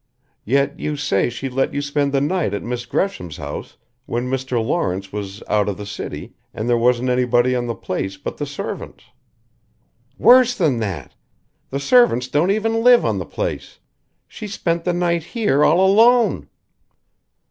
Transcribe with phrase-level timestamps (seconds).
[0.45, 3.77] "Yet you say she let you spend the night at Miss Gresham's house
[4.07, 4.53] when Mr.
[4.59, 8.47] Lawrence was out of the city and there wasn't anybody on the place but the
[8.47, 9.03] servants"
[10.17, 11.13] "Worse than that:
[11.69, 13.77] the servants don't even live on the place.
[14.27, 16.49] She spent the night here all alone